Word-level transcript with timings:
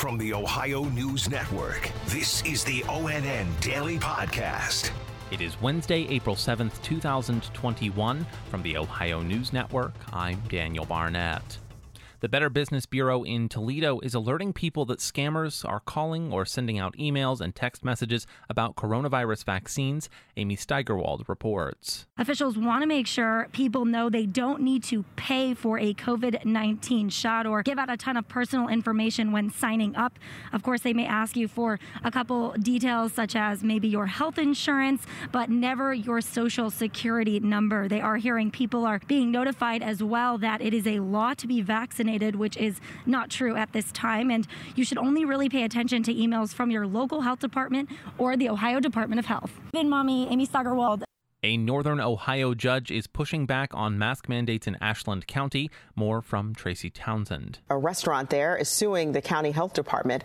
From 0.00 0.16
the 0.16 0.32
Ohio 0.32 0.84
News 0.84 1.28
Network, 1.28 1.90
this 2.06 2.42
is 2.46 2.64
the 2.64 2.80
ONN 2.84 3.60
Daily 3.60 3.98
Podcast. 3.98 4.92
It 5.30 5.42
is 5.42 5.60
Wednesday, 5.60 6.08
April 6.08 6.34
7th, 6.34 6.80
2021. 6.80 8.26
From 8.48 8.62
the 8.62 8.78
Ohio 8.78 9.20
News 9.20 9.52
Network, 9.52 9.92
I'm 10.10 10.40
Daniel 10.48 10.86
Barnett. 10.86 11.58
The 12.20 12.28
Better 12.28 12.50
Business 12.50 12.84
Bureau 12.84 13.22
in 13.22 13.48
Toledo 13.48 13.98
is 14.00 14.12
alerting 14.12 14.52
people 14.52 14.84
that 14.84 14.98
scammers 14.98 15.66
are 15.66 15.80
calling 15.80 16.30
or 16.30 16.44
sending 16.44 16.78
out 16.78 16.94
emails 16.98 17.40
and 17.40 17.54
text 17.54 17.82
messages 17.82 18.26
about 18.50 18.76
coronavirus 18.76 19.44
vaccines. 19.44 20.10
Amy 20.36 20.54
Steigerwald 20.54 21.24
reports. 21.28 22.04
Officials 22.18 22.58
want 22.58 22.82
to 22.82 22.86
make 22.86 23.06
sure 23.06 23.48
people 23.52 23.86
know 23.86 24.10
they 24.10 24.26
don't 24.26 24.60
need 24.60 24.84
to 24.84 25.06
pay 25.16 25.54
for 25.54 25.78
a 25.78 25.94
COVID 25.94 26.44
19 26.44 27.08
shot 27.08 27.46
or 27.46 27.62
give 27.62 27.78
out 27.78 27.88
a 27.88 27.96
ton 27.96 28.18
of 28.18 28.28
personal 28.28 28.68
information 28.68 29.32
when 29.32 29.48
signing 29.48 29.96
up. 29.96 30.18
Of 30.52 30.62
course, 30.62 30.82
they 30.82 30.92
may 30.92 31.06
ask 31.06 31.38
you 31.38 31.48
for 31.48 31.80
a 32.04 32.10
couple 32.10 32.52
details, 32.52 33.14
such 33.14 33.34
as 33.34 33.64
maybe 33.64 33.88
your 33.88 34.04
health 34.06 34.36
insurance, 34.36 35.06
but 35.32 35.48
never 35.48 35.94
your 35.94 36.20
social 36.20 36.68
security 36.68 37.40
number. 37.40 37.88
They 37.88 38.02
are 38.02 38.16
hearing 38.16 38.50
people 38.50 38.84
are 38.84 39.00
being 39.06 39.30
notified 39.30 39.82
as 39.82 40.02
well 40.02 40.36
that 40.36 40.60
it 40.60 40.74
is 40.74 40.86
a 40.86 41.00
law 41.00 41.32
to 41.32 41.46
be 41.46 41.62
vaccinated 41.62 42.09
vaccinated, 42.10 42.36
which 42.36 42.56
is 42.56 42.80
not 43.06 43.30
true 43.30 43.56
at 43.56 43.72
this 43.72 43.90
time. 43.92 44.30
And 44.30 44.46
you 44.74 44.84
should 44.84 44.98
only 44.98 45.24
really 45.24 45.48
pay 45.48 45.64
attention 45.64 46.02
to 46.04 46.14
emails 46.14 46.52
from 46.52 46.70
your 46.70 46.86
local 46.86 47.20
health 47.22 47.40
department 47.40 47.90
or 48.18 48.36
the 48.36 48.48
Ohio 48.48 48.80
Department 48.80 49.18
of 49.18 49.26
Health. 49.26 49.52
Then, 49.72 49.88
mommy, 49.88 50.28
Amy 50.28 50.46
Steigerwald. 50.46 51.04
A 51.42 51.56
northern 51.56 52.00
Ohio 52.00 52.52
judge 52.52 52.90
is 52.90 53.06
pushing 53.06 53.46
back 53.46 53.70
on 53.72 53.98
mask 53.98 54.28
mandates 54.28 54.66
in 54.66 54.76
Ashland 54.82 55.26
County. 55.26 55.70
More 55.96 56.20
from 56.20 56.54
Tracy 56.54 56.90
Townsend. 56.90 57.60
A 57.70 57.78
restaurant 57.78 58.28
there 58.28 58.58
is 58.58 58.68
suing 58.68 59.12
the 59.12 59.22
county 59.22 59.50
health 59.50 59.72
department. 59.72 60.22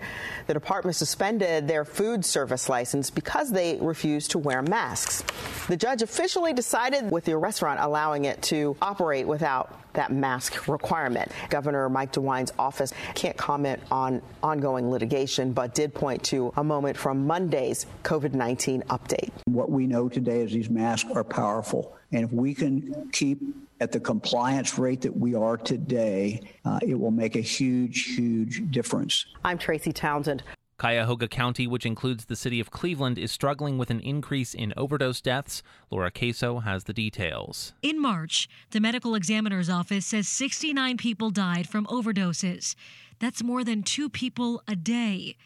The 0.47 0.53
department 0.53 0.97
suspended 0.97 1.69
their 1.69 1.85
food 1.85 2.25
service 2.25 2.67
license 2.67 3.09
because 3.09 3.53
they 3.53 3.77
refused 3.79 4.31
to 4.31 4.39
wear 4.39 4.61
masks. 4.61 5.23
The 5.69 5.77
judge 5.77 6.01
officially 6.01 6.51
decided 6.51 7.09
with 7.09 7.23
the 7.23 7.37
restaurant 7.37 7.79
allowing 7.79 8.25
it 8.25 8.41
to 8.51 8.75
operate 8.81 9.25
without 9.25 9.84
that 9.95 10.11
mask 10.11 10.67
requirement. 10.67 11.31
Governor 11.49 11.89
Mike 11.89 12.11
DeWine's 12.11 12.53
office 12.57 12.93
can't 13.13 13.37
comment 13.37 13.81
on 13.91 14.21
ongoing 14.43 14.89
litigation, 14.89 15.53
but 15.53 15.73
did 15.73 15.93
point 15.93 16.23
to 16.25 16.53
a 16.57 16.63
moment 16.63 16.97
from 16.97 17.25
Monday's 17.27 17.85
COVID 18.03 18.33
19 18.33 18.83
update. 18.83 19.31
What 19.45 19.71
we 19.71 19.87
know 19.87 20.09
today 20.09 20.41
is 20.41 20.51
these 20.51 20.69
masks 20.69 21.09
are 21.13 21.23
powerful. 21.23 21.95
And 22.11 22.23
if 22.23 22.31
we 22.31 22.53
can 22.53 23.09
keep 23.11 23.41
at 23.81 23.91
the 23.91 23.99
compliance 23.99 24.79
rate 24.79 25.01
that 25.01 25.15
we 25.15 25.35
are 25.35 25.57
today, 25.57 26.41
uh, 26.63 26.79
it 26.81 26.97
will 26.97 27.11
make 27.11 27.35
a 27.35 27.41
huge, 27.41 28.15
huge 28.15 28.71
difference. 28.71 29.25
I'm 29.43 29.57
Tracy 29.57 29.91
Townsend. 29.91 30.43
Cuyahoga 30.85 31.27
County, 31.27 31.65
which 31.65 31.83
includes 31.83 32.25
the 32.25 32.35
city 32.35 32.59
of 32.59 32.69
Cleveland, 32.69 33.17
is 33.17 33.31
struggling 33.31 33.79
with 33.79 33.89
an 33.89 33.99
increase 34.01 34.53
in 34.53 34.71
overdose 34.77 35.19
deaths. 35.19 35.63
Laura 35.89 36.11
Queso 36.11 36.59
has 36.59 36.83
the 36.83 36.93
details. 36.93 37.73
In 37.81 37.99
March, 37.99 38.47
the 38.69 38.79
medical 38.79 39.15
examiner's 39.15 39.67
office 39.67 40.05
says 40.05 40.27
69 40.27 40.97
people 40.97 41.31
died 41.31 41.67
from 41.67 41.87
overdoses. 41.87 42.75
That's 43.17 43.41
more 43.41 43.63
than 43.63 43.81
two 43.81 44.09
people 44.09 44.61
a 44.67 44.75
day. 44.75 45.37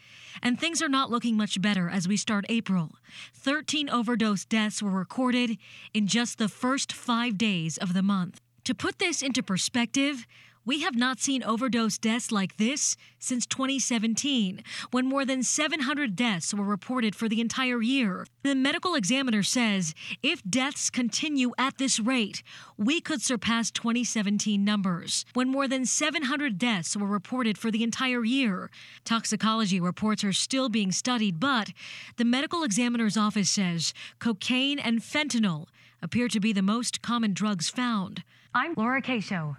And 0.42 0.60
things 0.60 0.82
are 0.82 0.90
not 0.90 1.10
looking 1.10 1.38
much 1.38 1.58
better 1.62 1.88
as 1.88 2.06
we 2.06 2.18
start 2.18 2.44
April. 2.50 2.96
13 3.32 3.88
overdose 3.88 4.44
deaths 4.44 4.82
were 4.82 4.90
recorded 4.90 5.56
in 5.94 6.06
just 6.06 6.36
the 6.36 6.50
first 6.50 6.92
five 6.92 7.38
days 7.38 7.78
of 7.78 7.94
the 7.94 8.02
month. 8.02 8.42
To 8.64 8.74
put 8.74 8.98
this 8.98 9.22
into 9.22 9.42
perspective, 9.42 10.26
we 10.64 10.82
have 10.82 10.94
not 10.94 11.20
seen 11.20 11.42
overdose 11.42 11.98
deaths 11.98 12.30
like 12.30 12.56
this 12.56 12.96
since 13.18 13.46
2017, 13.46 14.62
when 14.90 15.06
more 15.06 15.24
than 15.24 15.42
700 15.42 16.14
deaths 16.14 16.52
were 16.52 16.64
reported 16.64 17.14
for 17.14 17.28
the 17.28 17.40
entire 17.40 17.80
year. 17.80 18.26
The 18.42 18.54
medical 18.54 18.94
examiner 18.94 19.42
says 19.42 19.94
if 20.22 20.42
deaths 20.48 20.90
continue 20.90 21.52
at 21.58 21.78
this 21.78 21.98
rate, 21.98 22.42
we 22.76 23.00
could 23.00 23.22
surpass 23.22 23.70
2017 23.70 24.64
numbers, 24.64 25.24
when 25.34 25.48
more 25.48 25.66
than 25.66 25.86
700 25.86 26.58
deaths 26.58 26.96
were 26.96 27.06
reported 27.06 27.56
for 27.58 27.70
the 27.70 27.82
entire 27.82 28.24
year. 28.24 28.70
Toxicology 29.04 29.80
reports 29.80 30.24
are 30.24 30.32
still 30.32 30.68
being 30.68 30.92
studied, 30.92 31.40
but 31.40 31.72
the 32.16 32.24
medical 32.24 32.62
examiner's 32.62 33.16
office 33.16 33.50
says 33.50 33.94
cocaine 34.18 34.78
and 34.78 35.00
fentanyl 35.00 35.66
appear 36.02 36.28
to 36.28 36.40
be 36.40 36.52
the 36.52 36.62
most 36.62 37.02
common 37.02 37.32
drugs 37.32 37.68
found. 37.68 38.22
I'm 38.54 38.74
Laura 38.76 39.02
Queso. 39.02 39.56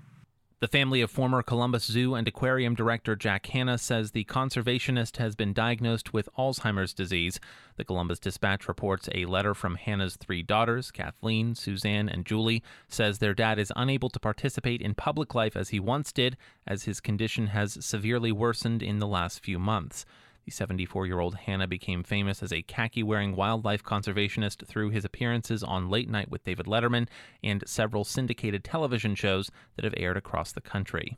The 0.61 0.67
family 0.67 1.01
of 1.01 1.09
former 1.09 1.41
Columbus 1.41 1.85
Zoo 1.85 2.13
and 2.13 2.27
Aquarium 2.27 2.75
director 2.75 3.15
Jack 3.15 3.47
Hanna 3.47 3.79
says 3.79 4.11
the 4.11 4.25
conservationist 4.25 5.17
has 5.17 5.35
been 5.35 5.53
diagnosed 5.53 6.13
with 6.13 6.29
Alzheimer's 6.37 6.93
disease. 6.93 7.39
The 7.77 7.83
Columbus 7.83 8.19
Dispatch 8.19 8.67
reports 8.67 9.09
a 9.15 9.25
letter 9.25 9.55
from 9.55 9.73
Hanna's 9.73 10.17
three 10.17 10.43
daughters, 10.43 10.91
Kathleen, 10.91 11.55
Suzanne, 11.55 12.07
and 12.07 12.27
Julie, 12.27 12.61
says 12.87 13.17
their 13.17 13.33
dad 13.33 13.57
is 13.57 13.73
unable 13.75 14.11
to 14.11 14.19
participate 14.19 14.83
in 14.83 14.93
public 14.93 15.33
life 15.33 15.57
as 15.57 15.69
he 15.69 15.79
once 15.79 16.11
did, 16.11 16.37
as 16.67 16.83
his 16.83 16.99
condition 16.99 17.47
has 17.47 17.83
severely 17.83 18.31
worsened 18.31 18.83
in 18.83 18.99
the 18.99 19.07
last 19.07 19.43
few 19.43 19.57
months. 19.57 20.05
The 20.45 20.51
74 20.51 21.05
year 21.05 21.19
old 21.19 21.35
Hanna 21.35 21.67
became 21.67 22.03
famous 22.03 22.41
as 22.41 22.51
a 22.51 22.63
khaki 22.63 23.03
wearing 23.03 23.35
wildlife 23.35 23.83
conservationist 23.83 24.65
through 24.65 24.89
his 24.89 25.05
appearances 25.05 25.63
on 25.63 25.89
Late 25.89 26.09
Night 26.09 26.29
with 26.29 26.43
David 26.43 26.65
Letterman 26.65 27.07
and 27.43 27.63
several 27.67 28.03
syndicated 28.03 28.63
television 28.63 29.13
shows 29.15 29.51
that 29.75 29.85
have 29.85 29.93
aired 29.97 30.17
across 30.17 30.51
the 30.51 30.61
country. 30.61 31.17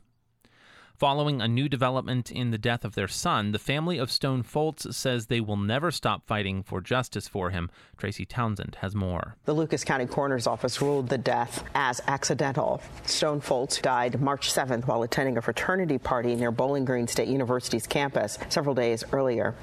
Following 0.96 1.42
a 1.42 1.48
new 1.48 1.68
development 1.68 2.30
in 2.30 2.52
the 2.52 2.58
death 2.58 2.84
of 2.84 2.94
their 2.94 3.08
son, 3.08 3.50
the 3.50 3.58
family 3.58 3.98
of 3.98 4.12
Stone 4.12 4.44
Foltz 4.44 4.94
says 4.94 5.26
they 5.26 5.40
will 5.40 5.56
never 5.56 5.90
stop 5.90 6.24
fighting 6.24 6.62
for 6.62 6.80
justice 6.80 7.26
for 7.26 7.50
him. 7.50 7.68
Tracy 7.96 8.24
Townsend 8.24 8.76
has 8.80 8.94
more. 8.94 9.34
The 9.44 9.54
Lucas 9.54 9.82
County 9.82 10.06
Coroner's 10.06 10.46
Office 10.46 10.80
ruled 10.80 11.08
the 11.08 11.18
death 11.18 11.64
as 11.74 12.00
accidental. 12.06 12.80
Stone 13.06 13.40
Foltz 13.40 13.82
died 13.82 14.20
March 14.20 14.52
7th 14.52 14.86
while 14.86 15.02
attending 15.02 15.36
a 15.36 15.42
fraternity 15.42 15.98
party 15.98 16.36
near 16.36 16.52
Bowling 16.52 16.84
Green 16.84 17.08
State 17.08 17.26
University's 17.26 17.88
campus 17.88 18.38
several 18.48 18.76
days 18.76 19.02
earlier. 19.10 19.56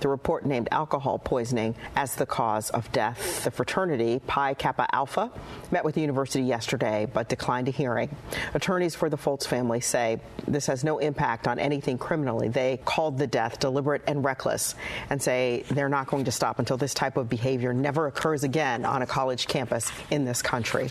The 0.00 0.08
report 0.08 0.44
named 0.44 0.68
alcohol 0.70 1.18
poisoning 1.18 1.74
as 1.96 2.16
the 2.16 2.26
cause 2.26 2.70
of 2.70 2.90
death. 2.92 3.44
The 3.44 3.50
fraternity, 3.50 4.20
Pi 4.26 4.54
Kappa 4.54 4.86
Alpha, 4.92 5.30
met 5.70 5.84
with 5.84 5.94
the 5.94 6.00
university 6.00 6.42
yesterday 6.42 7.06
but 7.12 7.28
declined 7.28 7.68
a 7.68 7.70
hearing. 7.70 8.14
Attorneys 8.54 8.94
for 8.94 9.08
the 9.08 9.16
Foltz 9.16 9.46
family 9.46 9.80
say 9.80 10.20
this 10.48 10.66
has 10.66 10.82
no 10.84 10.98
impact 10.98 11.46
on 11.46 11.58
anything 11.58 11.98
criminally. 11.98 12.48
They 12.48 12.80
called 12.84 13.18
the 13.18 13.26
death 13.26 13.60
deliberate 13.60 14.02
and 14.06 14.24
reckless 14.24 14.74
and 15.10 15.22
say 15.22 15.64
they're 15.70 15.88
not 15.88 16.06
going 16.06 16.24
to 16.24 16.32
stop 16.32 16.58
until 16.58 16.76
this 16.76 16.94
type 16.94 17.16
of 17.16 17.28
behavior 17.28 17.72
never 17.72 18.06
occurs 18.06 18.44
again 18.44 18.84
on 18.84 19.02
a 19.02 19.06
college 19.06 19.46
campus 19.46 19.92
in 20.10 20.24
this 20.24 20.42
country. 20.42 20.90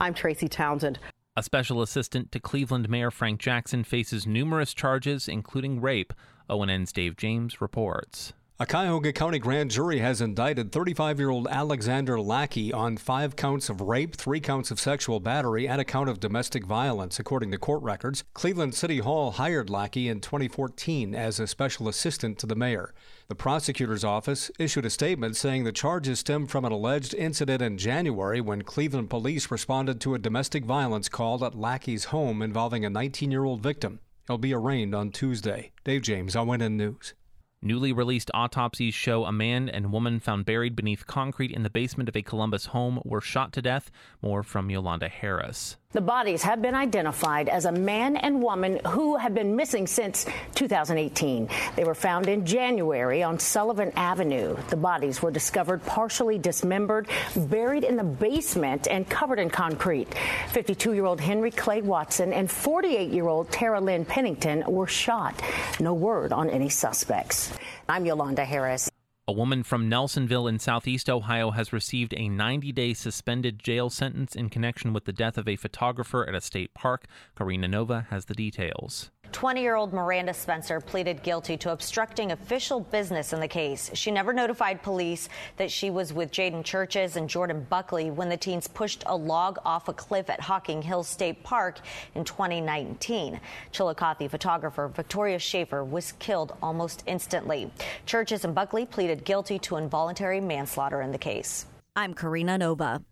I'm 0.00 0.14
Tracy 0.14 0.48
Townsend. 0.48 0.98
A 1.34 1.42
special 1.42 1.80
assistant 1.80 2.30
to 2.32 2.40
Cleveland 2.40 2.90
Mayor 2.90 3.10
Frank 3.10 3.40
Jackson 3.40 3.84
faces 3.84 4.26
numerous 4.26 4.74
charges, 4.74 5.28
including 5.28 5.80
rape. 5.80 6.12
ONN's 6.50 6.92
Dave 6.92 7.16
James 7.16 7.60
reports. 7.62 8.34
A 8.60 8.66
Cuyahoga 8.66 9.14
County 9.14 9.38
grand 9.38 9.70
jury 9.70 10.00
has 10.00 10.20
indicted 10.20 10.70
35 10.70 11.18
year 11.18 11.30
old 11.30 11.48
Alexander 11.48 12.20
Lackey 12.20 12.70
on 12.70 12.98
five 12.98 13.34
counts 13.34 13.70
of 13.70 13.80
rape, 13.80 14.14
three 14.14 14.40
counts 14.40 14.70
of 14.70 14.78
sexual 14.78 15.20
battery, 15.20 15.66
and 15.66 15.80
a 15.80 15.86
count 15.86 16.10
of 16.10 16.20
domestic 16.20 16.66
violence, 16.66 17.18
according 17.18 17.50
to 17.50 17.58
court 17.58 17.82
records. 17.82 18.24
Cleveland 18.34 18.74
City 18.74 18.98
Hall 18.98 19.32
hired 19.32 19.70
Lackey 19.70 20.06
in 20.06 20.20
2014 20.20 21.14
as 21.14 21.40
a 21.40 21.46
special 21.46 21.88
assistant 21.88 22.38
to 22.38 22.46
the 22.46 22.54
mayor. 22.54 22.94
The 23.28 23.34
prosecutor's 23.34 24.04
office 24.04 24.50
issued 24.58 24.84
a 24.84 24.90
statement 24.90 25.36
saying 25.36 25.64
the 25.64 25.72
charges 25.72 26.18
stem 26.18 26.46
from 26.46 26.66
an 26.66 26.72
alleged 26.72 27.14
incident 27.14 27.62
in 27.62 27.78
January 27.78 28.42
when 28.42 28.62
Cleveland 28.62 29.08
police 29.08 29.50
responded 29.50 29.98
to 30.02 30.14
a 30.14 30.18
domestic 30.18 30.66
violence 30.66 31.08
call 31.08 31.42
at 31.44 31.54
Lackey's 31.54 32.04
home 32.04 32.42
involving 32.42 32.84
a 32.84 32.90
19 32.90 33.30
year 33.30 33.44
old 33.44 33.62
victim. 33.62 33.98
He'll 34.28 34.38
be 34.38 34.54
arraigned 34.54 34.94
on 34.94 35.10
Tuesday. 35.10 35.72
Dave 35.84 36.02
James, 36.02 36.36
ONN 36.36 36.72
News. 36.72 37.14
Newly 37.64 37.92
released 37.92 38.28
autopsies 38.34 38.92
show 38.92 39.24
a 39.24 39.30
man 39.30 39.68
and 39.68 39.92
woman 39.92 40.18
found 40.18 40.44
buried 40.44 40.74
beneath 40.74 41.06
concrete 41.06 41.52
in 41.52 41.62
the 41.62 41.70
basement 41.70 42.08
of 42.08 42.16
a 42.16 42.22
Columbus 42.22 42.66
home 42.66 43.00
were 43.04 43.20
shot 43.20 43.52
to 43.52 43.62
death. 43.62 43.88
More 44.20 44.42
from 44.42 44.68
Yolanda 44.68 45.08
Harris. 45.08 45.76
The 45.92 46.00
bodies 46.00 46.42
have 46.44 46.62
been 46.62 46.74
identified 46.74 47.50
as 47.50 47.66
a 47.66 47.72
man 47.72 48.16
and 48.16 48.42
woman 48.42 48.80
who 48.86 49.16
have 49.16 49.34
been 49.34 49.56
missing 49.56 49.86
since 49.86 50.24
2018. 50.54 51.50
They 51.76 51.84
were 51.84 51.94
found 51.94 52.28
in 52.28 52.46
January 52.46 53.22
on 53.22 53.38
Sullivan 53.38 53.92
Avenue. 53.94 54.56
The 54.70 54.76
bodies 54.76 55.20
were 55.20 55.30
discovered 55.30 55.84
partially 55.84 56.38
dismembered, 56.38 57.08
buried 57.36 57.84
in 57.84 57.96
the 57.96 58.04
basement, 58.04 58.88
and 58.88 59.06
covered 59.06 59.38
in 59.38 59.50
concrete. 59.50 60.08
52 60.48 60.94
year 60.94 61.04
old 61.04 61.20
Henry 61.20 61.50
Clay 61.50 61.82
Watson 61.82 62.32
and 62.32 62.50
48 62.50 63.10
year 63.10 63.28
old 63.28 63.50
Tara 63.52 63.80
Lynn 63.80 64.06
Pennington 64.06 64.64
were 64.66 64.86
shot. 64.86 65.42
No 65.78 65.92
word 65.92 66.32
on 66.32 66.48
any 66.48 66.70
suspects. 66.70 67.52
I'm 67.86 68.06
Yolanda 68.06 68.46
Harris. 68.46 68.91
A 69.32 69.34
woman 69.34 69.62
from 69.62 69.88
Nelsonville 69.88 70.46
in 70.46 70.58
southeast 70.58 71.08
Ohio 71.08 71.52
has 71.52 71.72
received 71.72 72.12
a 72.14 72.28
90 72.28 72.70
day 72.72 72.92
suspended 72.92 73.58
jail 73.58 73.88
sentence 73.88 74.36
in 74.36 74.50
connection 74.50 74.92
with 74.92 75.06
the 75.06 75.12
death 75.14 75.38
of 75.38 75.48
a 75.48 75.56
photographer 75.56 76.28
at 76.28 76.34
a 76.34 76.40
state 76.42 76.74
park. 76.74 77.06
Karina 77.34 77.66
Nova 77.66 78.08
has 78.10 78.26
the 78.26 78.34
details. 78.34 79.10
20 79.32 79.60
year 79.60 79.74
old 79.74 79.92
Miranda 79.92 80.34
Spencer 80.34 80.80
pleaded 80.80 81.22
guilty 81.22 81.56
to 81.56 81.72
obstructing 81.72 82.32
official 82.32 82.80
business 82.80 83.32
in 83.32 83.40
the 83.40 83.48
case. 83.48 83.90
She 83.94 84.10
never 84.10 84.32
notified 84.32 84.82
police 84.82 85.28
that 85.56 85.70
she 85.70 85.90
was 85.90 86.12
with 86.12 86.30
Jaden 86.30 86.64
Churches 86.64 87.16
and 87.16 87.28
Jordan 87.28 87.66
Buckley 87.68 88.10
when 88.10 88.28
the 88.28 88.36
teens 88.36 88.68
pushed 88.68 89.02
a 89.06 89.16
log 89.16 89.58
off 89.64 89.88
a 89.88 89.92
cliff 89.92 90.30
at 90.30 90.40
Hocking 90.40 90.82
Hills 90.82 91.08
State 91.08 91.42
Park 91.42 91.80
in 92.14 92.24
2019. 92.24 93.40
Chillicothe 93.72 94.30
photographer 94.30 94.88
Victoria 94.88 95.38
Schaefer 95.38 95.82
was 95.82 96.12
killed 96.12 96.56
almost 96.62 97.02
instantly. 97.06 97.70
Churches 98.06 98.44
and 98.44 98.54
Buckley 98.54 98.86
pleaded 98.86 99.24
guilty 99.24 99.58
to 99.60 99.76
involuntary 99.76 100.40
manslaughter 100.40 101.02
in 101.02 101.10
the 101.10 101.18
case. 101.18 101.66
I'm 101.96 102.14
Karina 102.14 102.58
Nova. 102.58 103.02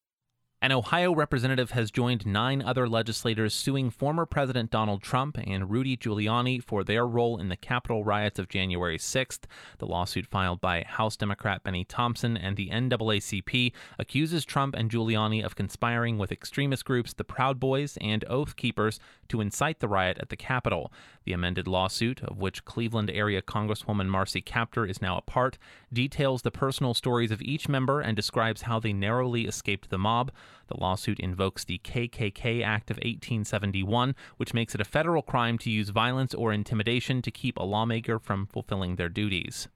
An 0.62 0.72
Ohio 0.72 1.14
representative 1.14 1.70
has 1.70 1.90
joined 1.90 2.26
nine 2.26 2.60
other 2.60 2.86
legislators 2.86 3.54
suing 3.54 3.88
former 3.88 4.26
President 4.26 4.70
Donald 4.70 5.02
Trump 5.02 5.38
and 5.38 5.70
Rudy 5.70 5.96
Giuliani 5.96 6.62
for 6.62 6.84
their 6.84 7.06
role 7.06 7.40
in 7.40 7.48
the 7.48 7.56
Capitol 7.56 8.04
riots 8.04 8.38
of 8.38 8.50
January 8.50 8.98
6th. 8.98 9.44
The 9.78 9.86
lawsuit 9.86 10.26
filed 10.26 10.60
by 10.60 10.82
House 10.82 11.16
Democrat 11.16 11.62
Bennie 11.62 11.86
Thompson 11.86 12.36
and 12.36 12.58
the 12.58 12.68
NAACP 12.68 13.72
accuses 13.98 14.44
Trump 14.44 14.74
and 14.74 14.90
Giuliani 14.90 15.42
of 15.42 15.56
conspiring 15.56 16.18
with 16.18 16.30
extremist 16.30 16.84
groups, 16.84 17.14
the 17.14 17.24
Proud 17.24 17.58
Boys 17.58 17.96
and 18.02 18.22
Oath 18.28 18.54
Keepers, 18.56 19.00
to 19.28 19.40
incite 19.40 19.80
the 19.80 19.88
riot 19.88 20.18
at 20.20 20.28
the 20.28 20.36
Capitol. 20.36 20.92
The 21.24 21.32
amended 21.32 21.68
lawsuit, 21.68 22.22
of 22.22 22.36
which 22.36 22.66
Cleveland 22.66 23.10
area 23.10 23.40
Congresswoman 23.40 24.08
Marcy 24.08 24.42
Kaptur 24.42 24.86
is 24.86 25.00
now 25.00 25.16
a 25.16 25.22
part, 25.22 25.56
details 25.90 26.42
the 26.42 26.50
personal 26.50 26.92
stories 26.92 27.30
of 27.30 27.40
each 27.40 27.66
member 27.66 28.02
and 28.02 28.14
describes 28.14 28.62
how 28.62 28.78
they 28.78 28.92
narrowly 28.92 29.46
escaped 29.46 29.88
the 29.88 29.96
mob. 29.96 30.30
The 30.68 30.80
lawsuit 30.80 31.20
invokes 31.20 31.64
the 31.64 31.78
KKK 31.78 32.64
Act 32.64 32.90
of 32.90 32.96
1871, 32.98 34.14
which 34.36 34.54
makes 34.54 34.74
it 34.74 34.80
a 34.80 34.84
federal 34.84 35.22
crime 35.22 35.58
to 35.58 35.70
use 35.70 35.90
violence 35.90 36.34
or 36.34 36.52
intimidation 36.52 37.22
to 37.22 37.30
keep 37.30 37.58
a 37.58 37.64
lawmaker 37.64 38.18
from 38.18 38.46
fulfilling 38.46 38.96
their 38.96 39.08
duties. 39.08 39.68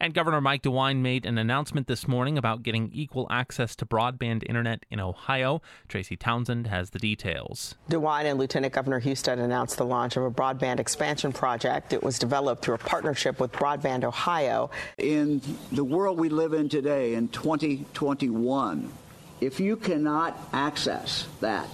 And 0.00 0.12
Governor 0.12 0.40
Mike 0.40 0.62
DeWine 0.62 0.98
made 0.98 1.24
an 1.24 1.38
announcement 1.38 1.86
this 1.86 2.08
morning 2.08 2.36
about 2.36 2.62
getting 2.62 2.90
equal 2.92 3.26
access 3.30 3.76
to 3.76 3.86
broadband 3.86 4.42
internet 4.46 4.84
in 4.90 5.00
Ohio. 5.00 5.62
Tracy 5.88 6.16
Townsend 6.16 6.66
has 6.66 6.90
the 6.90 6.98
details. 6.98 7.76
DeWine 7.90 8.24
and 8.24 8.38
Lieutenant 8.38 8.72
Governor 8.74 9.00
Husted 9.00 9.38
announced 9.38 9.78
the 9.78 9.84
launch 9.84 10.16
of 10.16 10.24
a 10.24 10.30
broadband 10.30 10.80
expansion 10.80 11.32
project. 11.32 11.92
It 11.92 12.02
was 12.02 12.18
developed 12.18 12.62
through 12.62 12.74
a 12.74 12.78
partnership 12.78 13.40
with 13.40 13.52
Broadband 13.52 14.04
Ohio. 14.04 14.70
In 14.98 15.40
the 15.70 15.84
world 15.84 16.18
we 16.18 16.28
live 16.28 16.52
in 16.52 16.68
today, 16.68 17.14
in 17.14 17.28
2021, 17.28 18.92
if 19.40 19.60
you 19.60 19.76
cannot 19.76 20.38
access 20.52 21.26
that, 21.40 21.68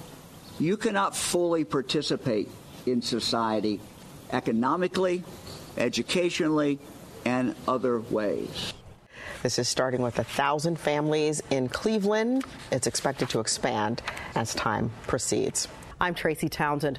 you 0.58 0.76
cannot 0.76 1.16
fully 1.16 1.64
participate 1.64 2.48
in 2.86 3.02
society 3.02 3.80
economically, 4.32 5.24
educationally, 5.76 6.78
and 7.24 7.54
other 7.68 8.00
ways. 8.00 8.72
This 9.42 9.58
is 9.58 9.68
starting 9.68 10.02
with 10.02 10.18
a 10.18 10.24
thousand 10.24 10.78
families 10.78 11.42
in 11.50 11.68
Cleveland. 11.68 12.44
It's 12.70 12.86
expected 12.86 13.28
to 13.30 13.40
expand 13.40 14.02
as 14.34 14.54
time 14.54 14.90
proceeds. 15.06 15.66
I'm 16.00 16.14
Tracy 16.14 16.48
Townsend. 16.48 16.98